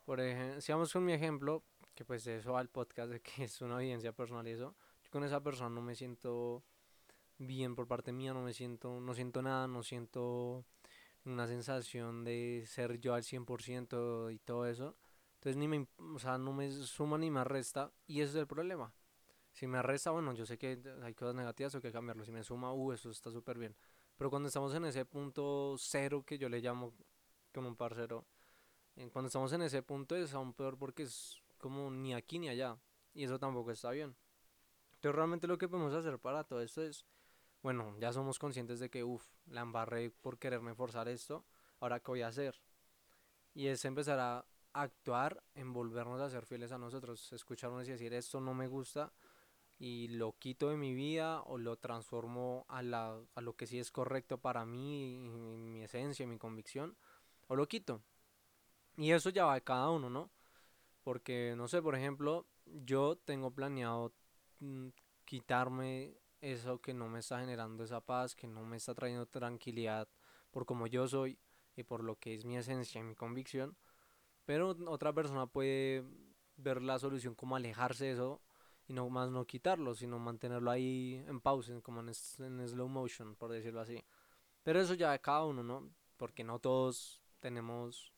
por 0.04 0.20
ejemplo, 0.20 0.60
si 0.60 0.70
vamos 0.70 0.92
con 0.92 1.04
mi 1.04 1.12
ejemplo, 1.12 1.64
que 1.96 2.04
pues 2.04 2.24
eso 2.28 2.56
al 2.56 2.68
podcast 2.68 3.10
de 3.10 3.20
que 3.20 3.42
es 3.42 3.60
una 3.62 3.82
evidencia 3.82 4.12
personal 4.12 4.46
y 4.46 4.52
eso, 4.52 4.76
yo 5.02 5.10
con 5.10 5.24
esa 5.24 5.42
persona 5.42 5.70
no 5.70 5.82
me 5.82 5.96
siento 5.96 6.62
bien 7.40 7.74
por 7.74 7.88
parte 7.88 8.12
mía, 8.12 8.34
no 8.34 8.42
me 8.42 8.52
siento, 8.52 9.00
no 9.00 9.14
siento 9.14 9.40
nada, 9.42 9.66
no 9.66 9.82
siento 9.82 10.64
una 11.24 11.46
sensación 11.46 12.22
de 12.22 12.64
ser 12.66 13.00
yo 13.00 13.14
al 13.14 13.24
100% 13.24 14.32
y 14.32 14.38
todo 14.38 14.66
eso. 14.66 14.96
Entonces 15.36 15.56
ni 15.56 15.66
me, 15.68 15.88
o 16.14 16.18
sea, 16.18 16.36
no 16.36 16.52
me 16.52 16.70
suma 16.70 17.16
ni 17.16 17.30
me 17.30 17.42
resta 17.44 17.92
y 18.06 18.20
ese 18.20 18.32
es 18.32 18.36
el 18.36 18.46
problema. 18.46 18.92
Si 19.52 19.66
me 19.66 19.82
resta, 19.82 20.10
bueno, 20.10 20.34
yo 20.34 20.44
sé 20.44 20.58
que 20.58 20.80
hay 21.02 21.14
cosas 21.14 21.34
negativas 21.34 21.74
o 21.74 21.80
que 21.80 21.90
cambiarlo. 21.90 22.24
Si 22.24 22.30
me 22.30 22.44
suma, 22.44 22.72
uh, 22.72 22.92
eso 22.92 23.10
está 23.10 23.30
súper 23.30 23.58
bien. 23.58 23.74
Pero 24.16 24.28
cuando 24.28 24.48
estamos 24.48 24.74
en 24.74 24.84
ese 24.84 25.04
punto 25.06 25.76
cero 25.78 26.22
que 26.26 26.38
yo 26.38 26.48
le 26.48 26.60
llamo 26.60 26.92
como 27.52 27.68
un 27.68 27.76
parcero, 27.76 28.26
cuando 29.12 29.28
estamos 29.28 29.52
en 29.54 29.62
ese 29.62 29.82
punto 29.82 30.14
es 30.14 30.34
aún 30.34 30.52
peor 30.52 30.76
porque 30.76 31.04
es 31.04 31.42
como 31.56 31.90
ni 31.90 32.12
aquí 32.12 32.38
ni 32.38 32.50
allá. 32.50 32.78
Y 33.14 33.24
eso 33.24 33.38
tampoco 33.38 33.70
está 33.70 33.90
bien. 33.90 34.14
Entonces 34.94 35.16
realmente 35.16 35.46
lo 35.46 35.56
que 35.56 35.68
podemos 35.68 35.94
hacer 35.94 36.18
para 36.18 36.44
todo 36.44 36.60
esto 36.60 36.82
es, 36.82 37.06
bueno, 37.62 37.94
ya 37.98 38.12
somos 38.12 38.38
conscientes 38.38 38.80
de 38.80 38.90
que, 38.90 39.04
uff, 39.04 39.26
la 39.46 39.62
embarré 39.62 40.10
por 40.10 40.38
quererme 40.38 40.74
forzar 40.74 41.08
esto, 41.08 41.44
ahora 41.80 42.00
qué 42.00 42.10
voy 42.10 42.22
a 42.22 42.28
hacer. 42.28 42.60
Y 43.54 43.66
es 43.66 43.84
empezar 43.84 44.18
a 44.18 44.46
actuar 44.72 45.42
en 45.54 45.72
volvernos 45.72 46.20
a 46.20 46.30
ser 46.30 46.46
fieles 46.46 46.72
a 46.72 46.78
nosotros, 46.78 47.32
escucharnos 47.32 47.88
y 47.88 47.92
decir 47.92 48.14
esto 48.14 48.40
no 48.40 48.54
me 48.54 48.68
gusta 48.68 49.12
y 49.80 50.08
lo 50.08 50.36
quito 50.38 50.68
de 50.68 50.76
mi 50.76 50.94
vida 50.94 51.40
o 51.42 51.56
lo 51.56 51.78
transformo 51.78 52.66
a, 52.68 52.82
la, 52.82 53.18
a 53.34 53.40
lo 53.40 53.56
que 53.56 53.66
sí 53.66 53.78
es 53.78 53.90
correcto 53.90 54.38
para 54.38 54.66
mí, 54.66 55.18
mi 55.18 55.82
esencia, 55.82 56.26
mi 56.26 56.36
convicción, 56.36 56.96
o 57.48 57.56
lo 57.56 57.66
quito. 57.66 58.02
Y 58.98 59.12
eso 59.12 59.30
ya 59.30 59.46
va 59.46 59.54
de 59.54 59.62
cada 59.62 59.88
uno, 59.88 60.10
¿no? 60.10 60.30
Porque, 61.02 61.54
no 61.56 61.66
sé, 61.66 61.80
por 61.80 61.94
ejemplo, 61.94 62.46
yo 62.66 63.16
tengo 63.16 63.52
planeado 63.52 64.12
mm, 64.58 64.88
quitarme 65.24 66.14
eso 66.40 66.80
que 66.80 66.94
no 66.94 67.08
me 67.08 67.20
está 67.20 67.40
generando 67.40 67.84
esa 67.84 68.00
paz, 68.00 68.34
que 68.34 68.46
no 68.46 68.64
me 68.64 68.76
está 68.76 68.94
trayendo 68.94 69.26
tranquilidad 69.26 70.08
por 70.50 70.66
como 70.66 70.86
yo 70.86 71.06
soy 71.08 71.38
y 71.76 71.82
por 71.82 72.02
lo 72.02 72.16
que 72.16 72.34
es 72.34 72.44
mi 72.44 72.56
esencia 72.56 73.00
y 73.00 73.04
mi 73.04 73.14
convicción. 73.14 73.76
Pero 74.44 74.76
otra 74.86 75.12
persona 75.12 75.46
puede 75.46 76.04
ver 76.56 76.82
la 76.82 76.98
solución 76.98 77.34
como 77.34 77.56
alejarse 77.56 78.06
de 78.06 78.12
eso 78.12 78.40
y 78.86 78.92
no 78.92 79.08
más 79.08 79.30
no 79.30 79.46
quitarlo, 79.46 79.94
sino 79.94 80.18
mantenerlo 80.18 80.70
ahí 80.70 81.24
en 81.28 81.40
pausa, 81.40 81.80
como 81.82 82.00
en, 82.00 82.08
en 82.08 82.68
slow 82.68 82.88
motion, 82.88 83.36
por 83.36 83.52
decirlo 83.52 83.80
así. 83.80 84.02
Pero 84.62 84.80
eso 84.80 84.94
ya 84.94 85.12
de 85.12 85.20
cada 85.20 85.44
uno, 85.44 85.62
¿no? 85.62 85.88
Porque 86.16 86.42
no 86.42 86.58
todos 86.58 87.22
tenemos 87.38 88.12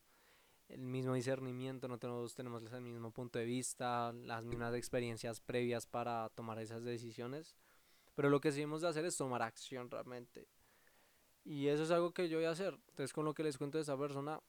el 0.68 0.80
mismo 0.80 1.14
discernimiento, 1.14 1.88
no 1.88 1.98
todos 1.98 2.34
tenemos 2.34 2.62
el 2.72 2.80
mismo 2.80 3.10
punto 3.10 3.38
de 3.38 3.44
vista, 3.44 4.12
las 4.12 4.44
mismas 4.44 4.74
experiencias 4.74 5.40
previas 5.40 5.86
para 5.86 6.30
tomar 6.30 6.58
esas 6.58 6.82
decisiones. 6.82 7.54
Pero 8.14 8.30
lo 8.30 8.40
que 8.40 8.52
sí 8.52 8.62
hemos 8.62 8.82
de 8.82 8.88
hacer 8.88 9.04
es 9.04 9.16
tomar 9.16 9.42
acción 9.42 9.90
realmente. 9.90 10.48
Y 11.44 11.68
eso 11.68 11.82
es 11.82 11.90
algo 11.90 12.12
que 12.12 12.28
yo 12.28 12.38
voy 12.38 12.46
a 12.46 12.50
hacer. 12.50 12.74
Entonces 12.88 13.12
con 13.12 13.24
lo 13.24 13.34
que 13.34 13.42
les 13.42 13.58
cuento 13.58 13.78
de 13.78 13.82
esa 13.82 13.98
persona 13.98 14.40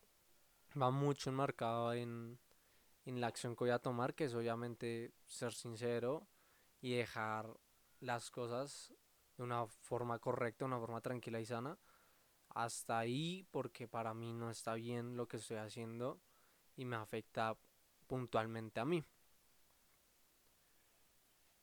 va 0.80 0.92
mucho 0.92 1.30
enmarcado 1.30 1.94
en, 1.94 2.40
en 3.06 3.22
la 3.22 3.28
acción 3.28 3.56
que 3.56 3.66
voy 3.66 3.72
a 3.72 3.80
tomar, 3.80 4.14
que 4.14 4.26
es 4.26 4.34
obviamente 4.34 5.14
ser 5.26 5.54
sincero 5.54 6.28
y 6.82 6.96
dejar 6.96 7.58
las 8.00 8.30
cosas 8.30 8.94
de 9.38 9.44
una 9.44 9.66
forma 9.66 10.20
correcta, 10.20 10.66
una 10.66 10.80
forma 10.80 11.02
tranquila 11.02 11.40
y 11.40 11.46
sana. 11.46 11.78
Hasta 12.50 13.00
ahí 13.00 13.48
porque 13.52 13.88
para 13.88 14.14
mí 14.14 14.34
no 14.34 14.52
está 14.52 14.76
bien 14.76 15.18
lo 15.18 15.28
que 15.28 15.38
estoy 15.38 15.58
haciendo 15.58 16.20
y 16.76 16.86
me 16.86 16.96
afecta 16.96 17.58
puntualmente 18.08 18.80
a 18.80 18.86
mí. 18.86 19.04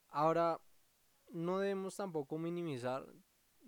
Ahora, 0.09 0.59
no 1.31 1.59
debemos 1.59 1.95
tampoco 1.95 2.37
minimizar 2.37 3.07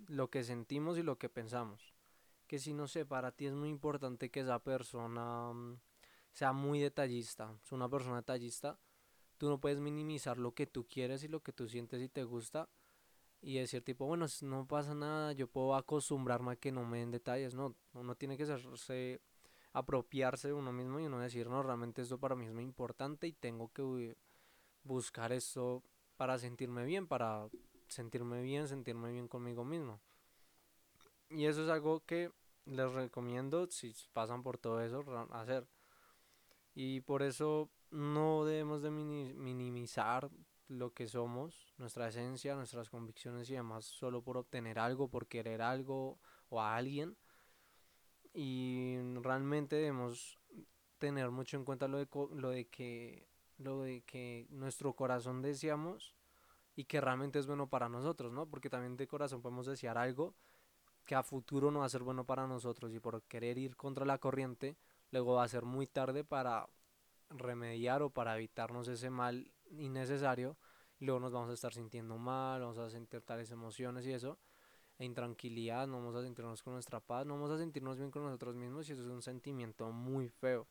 lo 0.08 0.30
que 0.30 0.44
sentimos 0.44 0.98
y 0.98 1.02
lo 1.02 1.18
que 1.18 1.28
pensamos. 1.28 1.94
Que 2.46 2.58
si 2.58 2.74
no 2.74 2.86
sé, 2.86 3.06
para 3.06 3.32
ti 3.32 3.46
es 3.46 3.54
muy 3.54 3.68
importante 3.68 4.30
que 4.30 4.40
esa 4.40 4.58
persona 4.58 5.52
mm, 5.52 5.78
sea 6.32 6.52
muy 6.52 6.80
detallista, 6.80 7.56
es 7.62 7.72
una 7.72 7.88
persona 7.88 8.16
detallista, 8.16 8.78
tú 9.38 9.48
no 9.48 9.60
puedes 9.60 9.80
minimizar 9.80 10.38
lo 10.38 10.54
que 10.54 10.66
tú 10.66 10.86
quieres 10.86 11.24
y 11.24 11.28
lo 11.28 11.42
que 11.42 11.52
tú 11.52 11.68
sientes 11.68 12.02
y 12.02 12.08
te 12.08 12.24
gusta 12.24 12.68
y 13.40 13.58
decir 13.58 13.82
tipo, 13.82 14.06
bueno, 14.06 14.26
no 14.42 14.66
pasa 14.66 14.94
nada, 14.94 15.32
yo 15.32 15.48
puedo 15.48 15.74
acostumbrarme 15.74 16.52
a 16.52 16.56
que 16.56 16.72
no 16.72 16.84
me 16.84 16.98
den 16.98 17.10
detalles, 17.10 17.54
no, 17.54 17.74
uno 17.92 18.14
tiene 18.14 18.36
que 18.36 18.44
hacerse, 18.44 19.20
apropiarse 19.72 20.48
de 20.48 20.54
uno 20.54 20.72
mismo 20.72 20.98
y 20.98 21.06
uno 21.06 21.18
decir, 21.20 21.48
no, 21.48 21.62
realmente 21.62 22.02
esto 22.02 22.18
para 22.18 22.34
mí 22.34 22.46
es 22.46 22.52
muy 22.52 22.64
importante 22.64 23.26
y 23.26 23.32
tengo 23.32 23.70
que 23.72 24.16
buscar 24.82 25.32
esto 25.32 25.82
para 26.16 26.38
sentirme 26.38 26.84
bien, 26.84 27.06
para 27.06 27.48
sentirme 27.88 28.42
bien, 28.42 28.68
sentirme 28.68 29.12
bien 29.12 29.28
conmigo 29.28 29.64
mismo. 29.64 30.00
Y 31.30 31.46
eso 31.46 31.64
es 31.64 31.70
algo 31.70 32.04
que 32.04 32.30
les 32.66 32.92
recomiendo 32.92 33.66
si 33.70 33.94
pasan 34.12 34.42
por 34.42 34.58
todo 34.58 34.80
eso 34.80 35.04
hacer. 35.32 35.66
Y 36.74 37.00
por 37.00 37.22
eso 37.22 37.70
no 37.90 38.44
debemos 38.44 38.82
de 38.82 38.90
minimizar 38.90 40.30
lo 40.68 40.92
que 40.92 41.06
somos, 41.06 41.72
nuestra 41.78 42.08
esencia, 42.08 42.54
nuestras 42.54 42.88
convicciones 42.88 43.48
y 43.50 43.54
demás, 43.54 43.84
solo 43.84 44.22
por 44.22 44.36
obtener 44.36 44.78
algo, 44.78 45.08
por 45.08 45.26
querer 45.26 45.62
algo 45.62 46.18
o 46.48 46.60
a 46.60 46.76
alguien. 46.76 47.16
Y 48.32 48.96
realmente 49.20 49.76
debemos 49.76 50.38
tener 50.98 51.30
mucho 51.30 51.56
en 51.56 51.64
cuenta 51.64 51.86
lo 51.86 51.98
de, 51.98 52.08
lo 52.34 52.50
de 52.50 52.66
que 52.66 53.28
lo 53.58 53.82
de 53.82 54.02
que 54.02 54.46
nuestro 54.50 54.94
corazón 54.94 55.42
deseamos 55.42 56.14
y 56.76 56.84
que 56.84 57.00
realmente 57.00 57.38
es 57.38 57.46
bueno 57.46 57.68
para 57.68 57.88
nosotros, 57.88 58.32
¿no? 58.32 58.46
Porque 58.46 58.70
también 58.70 58.96
de 58.96 59.06
corazón 59.06 59.42
podemos 59.42 59.66
desear 59.66 59.98
algo 59.98 60.34
que 61.04 61.14
a 61.14 61.22
futuro 61.22 61.70
no 61.70 61.80
va 61.80 61.86
a 61.86 61.90
ser 61.90 62.02
bueno 62.02 62.24
para 62.24 62.46
nosotros 62.46 62.92
y 62.94 63.00
por 63.00 63.22
querer 63.22 63.58
ir 63.58 63.76
contra 63.76 64.04
la 64.04 64.18
corriente 64.18 64.76
luego 65.10 65.34
va 65.34 65.44
a 65.44 65.48
ser 65.48 65.64
muy 65.64 65.86
tarde 65.86 66.24
para 66.24 66.66
remediar 67.30 68.02
o 68.02 68.10
para 68.10 68.36
evitarnos 68.36 68.88
ese 68.88 69.10
mal 69.10 69.50
innecesario 69.70 70.56
luego 71.00 71.20
nos 71.20 71.32
vamos 71.32 71.50
a 71.50 71.54
estar 71.54 71.72
sintiendo 71.72 72.18
mal, 72.18 72.60
vamos 72.60 72.78
a 72.78 72.90
sentir 72.90 73.20
tales 73.22 73.50
emociones 73.50 74.06
y 74.06 74.12
eso, 74.12 74.38
e 74.98 75.04
intranquilidad, 75.04 75.86
no 75.86 75.98
vamos 75.98 76.16
a 76.16 76.22
sentirnos 76.22 76.62
con 76.62 76.74
nuestra 76.74 77.00
paz, 77.00 77.26
no 77.26 77.34
vamos 77.34 77.50
a 77.50 77.58
sentirnos 77.58 77.98
bien 77.98 78.10
con 78.10 78.22
nosotros 78.22 78.54
mismos 78.54 78.88
y 78.88 78.92
eso 78.92 79.02
es 79.02 79.08
un 79.08 79.22
sentimiento 79.22 79.90
muy 79.90 80.28
feo. 80.28 80.66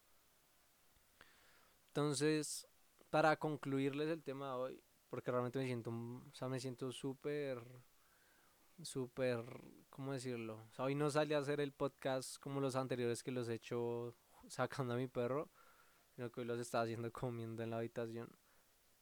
Entonces, 1.88 2.68
para 3.14 3.38
concluirles 3.38 4.10
el 4.10 4.24
tema 4.24 4.48
de 4.48 4.54
hoy, 4.56 4.84
porque 5.08 5.30
realmente 5.30 5.60
me 5.60 5.68
siento, 5.68 5.92
o 5.92 6.34
sea, 6.34 6.48
me 6.48 6.60
siento 6.60 6.92
súper, 6.92 7.64
súper, 8.82 9.46
¿cómo 9.92 10.14
decirlo? 10.14 10.66
O 10.72 10.74
sea, 10.74 10.86
hoy 10.86 10.96
no 10.96 11.12
salí 11.12 11.36
a 11.36 11.38
hacer 11.38 11.62
el 11.62 11.74
podcast 11.74 12.40
como 12.40 12.60
los 12.60 12.76
anteriores 12.76 13.22
que 13.22 13.30
los 13.30 13.48
he 13.50 13.54
hecho 13.54 14.16
sacando 14.48 14.96
a 14.96 14.98
mi 14.98 15.06
perro, 15.06 15.52
sino 16.16 16.32
que 16.32 16.42
hoy 16.42 16.48
los 16.48 16.60
estaba 16.60 16.86
haciendo 16.86 17.12
comiendo 17.12 17.62
en 17.62 17.70
la 17.70 17.78
habitación. 17.78 18.32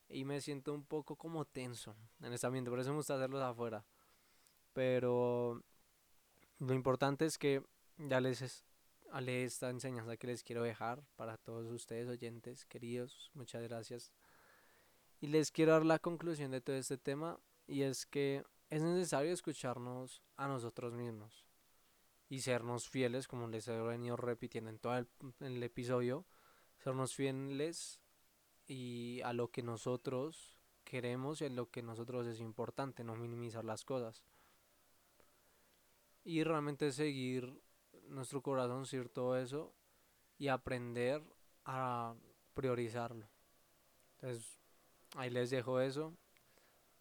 Y 0.10 0.26
me 0.26 0.42
siento 0.42 0.74
un 0.74 0.84
poco 0.84 1.16
como 1.16 1.46
tenso 1.46 1.96
en 2.20 2.34
este 2.34 2.46
ambiente, 2.46 2.70
por 2.70 2.82
eso 2.82 2.90
me 2.90 2.98
gusta 2.98 3.16
hacerlos 3.16 3.42
afuera. 3.42 3.86
Pero 4.74 5.64
lo 6.60 6.74
importante 6.74 7.26
es 7.26 7.38
que 7.38 7.64
ya 7.96 8.20
les 8.20 8.66
ale 9.12 9.44
esta 9.44 9.70
enseñanza 9.70 10.18
que 10.18 10.28
les 10.28 10.44
quiero 10.44 10.64
dejar 10.64 11.04
para 11.16 11.38
todos 11.38 11.68
ustedes 11.72 12.08
oyentes 12.08 12.66
queridos. 12.66 13.30
Muchas 13.34 13.62
gracias. 13.64 14.12
Y 15.20 15.28
les 15.28 15.52
quiero 15.52 15.74
dar 15.74 15.86
la 15.86 16.00
conclusión 16.00 16.52
de 16.52 16.62
todo 16.62 16.76
este 16.76 16.98
tema 16.98 17.40
y 17.68 17.84
es 17.84 18.06
que 18.06 18.44
es 18.70 18.82
necesario 18.82 19.32
escucharnos 19.32 20.24
a 20.38 20.48
nosotros 20.48 20.94
mismos 20.94 21.46
y 22.30 22.40
sernos 22.40 22.88
fieles, 22.88 23.28
como 23.28 23.48
les 23.50 23.68
he 23.68 23.80
venido 23.82 24.16
repitiendo 24.16 24.70
en 24.70 24.80
todo 24.80 25.06
el, 25.42 25.64
episodio, 25.64 26.26
sernos 26.78 27.14
fieles 27.14 28.00
y 28.66 29.20
a 29.26 29.34
lo 29.34 29.52
que 29.52 29.62
nosotros 29.62 30.58
queremos 30.86 31.42
y 31.42 31.46
a 31.46 31.50
lo 31.50 31.70
que 31.70 31.84
nosotros 31.84 32.26
es 32.28 32.40
importante, 32.40 33.04
no 33.04 33.16
minimizar 33.18 33.66
las 33.66 33.84
cosas. 33.84 34.24
Y 36.24 36.44
realmente 36.44 36.94
seguir 36.94 37.62
nuestro 38.12 38.42
corazón, 38.42 38.86
seguir 38.86 39.10
todo 39.10 39.38
eso 39.38 39.74
y 40.38 40.48
aprender 40.48 41.24
a 41.66 42.14
priorizarlo. 42.54 43.28
Entonces, 44.16 44.60
ahí 45.16 45.30
les 45.30 45.50
dejo 45.50 45.80
eso. 45.80 46.16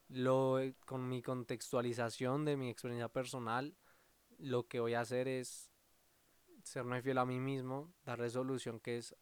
Lo, 0.09 0.59
con 0.87 1.09
mi 1.09 1.23
contextualización 1.23 2.45
de 2.45 2.57
mi 2.57 2.71
experiencia 2.71 3.09
personal, 3.09 3.77
lo 4.39 4.67
que 4.67 4.81
voy 4.81 4.95
a 4.95 5.01
hacer 5.01 5.29
es 5.29 5.71
serme 6.65 7.03
fiel 7.03 7.19
a 7.19 7.27
mí 7.27 7.39
mismo, 7.39 7.93
dar 8.05 8.19
resolución 8.19 8.81
que 8.81 8.99
es 8.99 9.15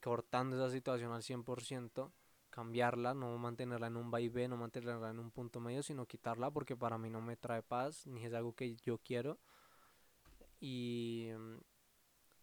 cortando 0.00 0.56
esa 0.56 0.70
situación 0.70 1.12
al 1.12 1.22
100%, 1.22 2.12
cambiarla, 2.50 3.14
no 3.14 3.36
mantenerla 3.38 3.88
en 3.88 3.96
un 3.96 4.10
vaivén, 4.10 4.50
no 4.50 4.56
mantenerla 4.56 5.10
en 5.10 5.18
un 5.18 5.30
punto 5.30 5.60
medio, 5.60 5.82
sino 5.82 6.06
quitarla 6.06 6.50
porque 6.50 6.76
para 6.76 6.98
mí 6.98 7.10
no 7.10 7.20
me 7.20 7.36
trae 7.36 7.62
paz, 7.62 8.06
ni 8.06 8.24
es 8.24 8.32
algo 8.34 8.54
que 8.54 8.76
yo 8.76 8.98
quiero. 8.98 9.38
Y, 10.62 11.30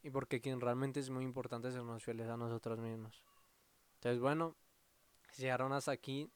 y 0.04 0.10
porque 0.10 0.42
quien 0.42 0.60
realmente 0.60 1.00
es 1.00 1.10
muy 1.10 1.24
importante 1.24 1.72
sernos 1.72 2.04
fieles 2.04 2.28
a 2.28 2.36
nosotros 2.36 2.78
mismos. 2.78 3.24
Entonces, 3.96 4.20
bueno, 4.20 4.58
si 5.32 5.44
llegaron 5.44 5.72
hasta 5.72 5.94
aquí, 5.94 6.30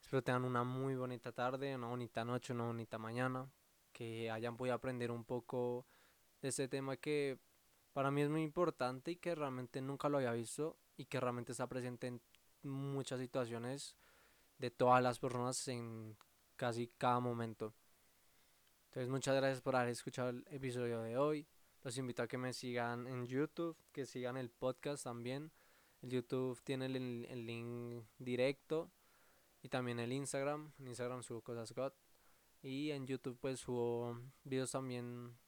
espero 0.00 0.22
tengan 0.22 0.46
una 0.46 0.64
muy 0.64 0.94
bonita 0.94 1.30
tarde, 1.30 1.76
una 1.76 1.88
bonita 1.88 2.24
noche, 2.24 2.54
una 2.54 2.64
bonita 2.64 2.96
mañana 2.96 3.46
que 3.92 4.30
hayan 4.30 4.56
podido 4.56 4.74
aprender 4.74 5.10
un 5.10 5.24
poco 5.24 5.84
de 6.40 6.48
este 6.48 6.66
tema 6.66 6.96
que 6.96 7.38
para 7.92 8.10
mí 8.10 8.22
es 8.22 8.30
muy 8.30 8.42
importante 8.42 9.10
y 9.10 9.16
que 9.16 9.34
realmente 9.34 9.82
nunca 9.82 10.08
lo 10.08 10.16
había 10.16 10.32
visto 10.32 10.78
y 10.96 11.04
que 11.04 11.20
realmente 11.20 11.52
está 11.52 11.66
presente 11.66 12.06
en 12.06 12.22
muchas 12.62 13.20
situaciones 13.20 13.96
de 14.56 14.70
todas 14.70 15.02
las 15.02 15.18
personas 15.18 15.68
en 15.68 16.16
casi 16.56 16.88
cada 16.96 17.20
momento. 17.20 17.74
Entonces 18.92 19.08
muchas 19.08 19.34
gracias 19.34 19.62
por 19.62 19.74
haber 19.74 19.88
escuchado 19.88 20.28
el 20.28 20.44
episodio 20.50 21.00
de 21.00 21.16
hoy. 21.16 21.46
Los 21.82 21.96
invito 21.96 22.22
a 22.22 22.28
que 22.28 22.36
me 22.36 22.52
sigan 22.52 23.06
en 23.06 23.24
YouTube, 23.24 23.74
que 23.90 24.04
sigan 24.04 24.36
el 24.36 24.50
podcast 24.50 25.04
también. 25.04 25.50
El 26.02 26.10
YouTube 26.10 26.60
tiene 26.62 26.84
el, 26.84 27.24
el 27.24 27.46
link 27.46 28.04
directo 28.18 28.92
y 29.62 29.70
también 29.70 29.98
el 29.98 30.12
Instagram. 30.12 30.74
En 30.78 30.88
Instagram 30.88 31.22
subo 31.22 31.40
cosas 31.40 31.72
God. 31.72 31.94
Y 32.60 32.90
en 32.90 33.06
YouTube 33.06 33.38
pues 33.40 33.60
subo 33.60 34.20
videos 34.44 34.72
también 34.72 35.38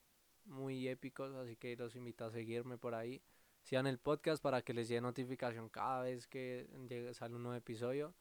muy 0.46 0.88
épicos, 0.88 1.34
así 1.34 1.54
que 1.54 1.76
los 1.76 1.94
invito 1.96 2.24
a 2.24 2.30
seguirme 2.30 2.78
por 2.78 2.94
ahí. 2.94 3.22
Sigan 3.62 3.86
el 3.86 3.98
podcast 3.98 4.42
para 4.42 4.62
que 4.62 4.72
les 4.72 4.88
llegue 4.88 5.02
notificación 5.02 5.68
cada 5.68 6.00
vez 6.00 6.26
que 6.26 6.66
llegue, 6.88 7.12
sale 7.12 7.34
un 7.34 7.42
nuevo 7.42 7.58
episodio. 7.58 8.14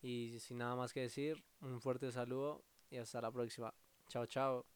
Y 0.00 0.38
sin 0.38 0.56
nada 0.56 0.76
más 0.76 0.94
que 0.94 1.00
decir, 1.00 1.44
un 1.60 1.78
fuerte 1.82 2.10
saludo 2.10 2.64
y 2.88 2.96
hasta 2.96 3.20
la 3.20 3.30
próxima. 3.30 3.74
Ciao 4.08 4.26
ciao. 4.26 4.66